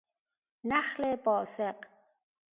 [0.69, 1.85] نخل باسق